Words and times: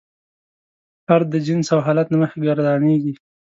هر 1.09 1.21
د 1.31 1.33
جنس 1.45 1.67
او 1.75 1.79
حالت 1.85 2.07
له 2.11 2.17
مخې 2.21 2.37
ګردانیږي. 2.45 3.13